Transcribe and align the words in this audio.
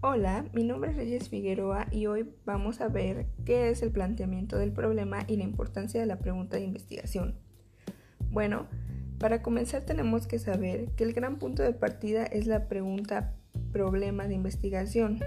Hola, 0.00 0.44
mi 0.52 0.62
nombre 0.62 0.92
es 0.92 0.96
Reyes 0.96 1.28
Figueroa 1.28 1.88
y 1.90 2.06
hoy 2.06 2.32
vamos 2.44 2.80
a 2.80 2.86
ver 2.86 3.26
qué 3.44 3.68
es 3.68 3.82
el 3.82 3.90
planteamiento 3.90 4.56
del 4.56 4.70
problema 4.70 5.24
y 5.26 5.36
la 5.38 5.42
importancia 5.42 5.98
de 5.98 6.06
la 6.06 6.20
pregunta 6.20 6.56
de 6.56 6.62
investigación. 6.62 7.34
Bueno, 8.30 8.68
para 9.18 9.42
comenzar 9.42 9.82
tenemos 9.82 10.28
que 10.28 10.38
saber 10.38 10.92
que 10.92 11.02
el 11.02 11.14
gran 11.14 11.40
punto 11.40 11.64
de 11.64 11.72
partida 11.72 12.22
es 12.22 12.46
la 12.46 12.68
pregunta 12.68 13.34
problema 13.72 14.28
de 14.28 14.34
investigación, 14.34 15.18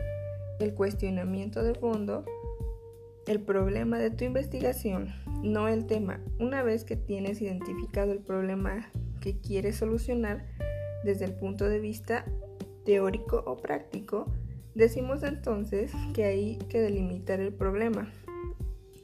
el 0.61 0.73
cuestionamiento 0.73 1.63
de 1.63 1.75
fondo, 1.75 2.23
el 3.27 3.41
problema 3.41 3.99
de 3.99 4.09
tu 4.09 4.23
investigación, 4.23 5.13
no 5.43 5.67
el 5.67 5.85
tema. 5.85 6.21
Una 6.39 6.63
vez 6.63 6.85
que 6.85 6.95
tienes 6.95 7.41
identificado 7.41 8.13
el 8.13 8.19
problema 8.19 8.89
que 9.19 9.37
quieres 9.37 9.75
solucionar 9.75 10.45
desde 11.03 11.25
el 11.25 11.33
punto 11.33 11.67
de 11.67 11.81
vista 11.81 12.23
teórico 12.85 13.43
o 13.45 13.57
práctico, 13.57 14.31
decimos 14.75 15.23
entonces 15.23 15.91
que 16.13 16.25
hay 16.25 16.57
que 16.69 16.79
delimitar 16.79 17.39
el 17.39 17.53
problema. 17.53 18.11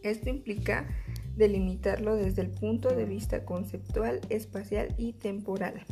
Esto 0.04 0.30
implica 0.30 0.88
delimitarlo 1.36 2.16
desde 2.16 2.42
el 2.42 2.50
punto 2.50 2.90
de 2.90 3.06
vista 3.06 3.46
conceptual, 3.46 4.22
espacial 4.30 4.94
y 4.98 5.14
temporal. 5.14 5.86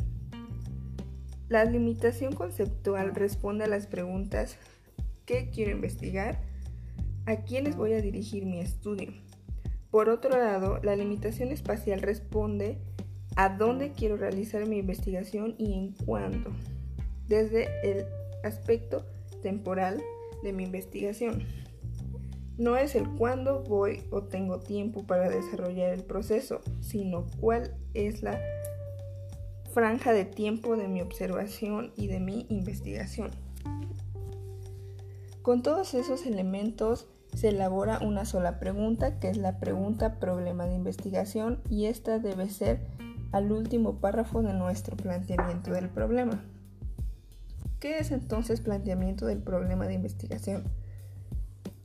La 1.48 1.64
limitación 1.64 2.34
conceptual 2.34 3.14
responde 3.14 3.64
a 3.64 3.68
las 3.68 3.86
preguntas 3.86 4.58
¿qué 5.24 5.50
quiero 5.50 5.70
investigar? 5.70 6.40
¿A 7.26 7.36
quiénes 7.44 7.76
voy 7.76 7.92
a 7.94 8.02
dirigir 8.02 8.46
mi 8.46 8.60
estudio? 8.60 9.12
Por 9.90 10.08
otro 10.08 10.30
lado, 10.30 10.80
la 10.82 10.96
limitación 10.96 11.52
espacial 11.52 12.00
responde 12.00 12.78
a 13.36 13.50
dónde 13.50 13.92
quiero 13.92 14.16
realizar 14.16 14.66
mi 14.66 14.78
investigación 14.78 15.54
y 15.58 15.74
en 15.74 15.92
cuándo 15.92 16.52
desde 17.28 17.68
el 17.82 18.06
aspecto 18.44 19.04
temporal 19.46 20.02
de 20.42 20.52
mi 20.52 20.64
investigación. 20.64 21.44
No 22.58 22.76
es 22.76 22.96
el 22.96 23.08
cuándo 23.10 23.62
voy 23.62 24.02
o 24.10 24.24
tengo 24.24 24.58
tiempo 24.58 25.06
para 25.06 25.28
desarrollar 25.28 25.92
el 25.92 26.02
proceso, 26.02 26.62
sino 26.80 27.26
cuál 27.38 27.76
es 27.94 28.24
la 28.24 28.40
franja 29.72 30.12
de 30.12 30.24
tiempo 30.24 30.76
de 30.76 30.88
mi 30.88 31.00
observación 31.00 31.92
y 31.96 32.08
de 32.08 32.18
mi 32.18 32.46
investigación. 32.48 33.30
Con 35.42 35.62
todos 35.62 35.94
esos 35.94 36.26
elementos 36.26 37.06
se 37.32 37.50
elabora 37.50 38.00
una 38.00 38.24
sola 38.24 38.58
pregunta, 38.58 39.20
que 39.20 39.28
es 39.28 39.36
la 39.36 39.60
pregunta 39.60 40.18
problema 40.18 40.66
de 40.66 40.74
investigación, 40.74 41.60
y 41.70 41.84
esta 41.84 42.18
debe 42.18 42.48
ser 42.48 42.80
al 43.30 43.52
último 43.52 44.00
párrafo 44.00 44.42
de 44.42 44.54
nuestro 44.54 44.96
planteamiento 44.96 45.70
del 45.70 45.88
problema. 45.88 46.42
¿Qué 47.80 47.98
es 47.98 48.10
entonces 48.10 48.62
planteamiento 48.62 49.26
del 49.26 49.42
problema 49.42 49.86
de 49.86 49.92
investigación? 49.92 50.64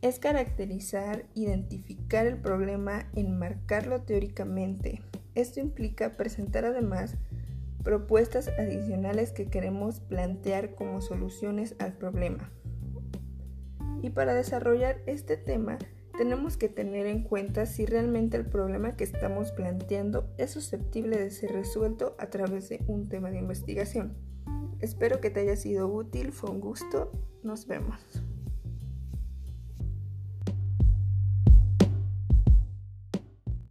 Es 0.01 0.19
caracterizar, 0.19 1.25
identificar 1.35 2.25
el 2.25 2.37
problema, 2.37 3.09
enmarcarlo 3.13 4.01
teóricamente. 4.01 5.01
Esto 5.35 5.59
implica 5.59 6.13
presentar 6.13 6.63
además 6.63 7.17
propuestas 7.83 8.47
adicionales 8.47 9.33
que 9.33 9.47
queremos 9.47 9.99
plantear 9.99 10.75
como 10.75 11.01
soluciones 11.01 11.75
al 11.79 11.93
problema. 11.93 12.49
Y 14.01 14.11
para 14.11 14.33
desarrollar 14.33 15.01
este 15.07 15.35
tema, 15.35 15.77
tenemos 16.17 16.55
que 16.55 16.69
tener 16.69 17.05
en 17.05 17.23
cuenta 17.23 17.65
si 17.65 17.85
realmente 17.85 18.37
el 18.37 18.45
problema 18.45 18.95
que 18.95 19.03
estamos 19.03 19.51
planteando 19.51 20.33
es 20.37 20.51
susceptible 20.51 21.17
de 21.17 21.31
ser 21.31 21.51
resuelto 21.51 22.15
a 22.17 22.27
través 22.27 22.69
de 22.69 22.81
un 22.87 23.09
tema 23.09 23.29
de 23.29 23.39
investigación. 23.39 24.30
Espero 24.81 25.21
que 25.21 25.29
te 25.29 25.41
haya 25.41 25.55
sido 25.55 25.87
útil, 25.87 26.31
fue 26.31 26.49
un 26.49 26.59
gusto, 26.59 27.11
nos 27.43 27.67
vemos. 27.67 28.21